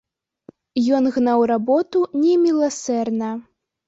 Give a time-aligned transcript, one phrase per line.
[0.99, 3.29] Ён гнаў работу неміласэрна.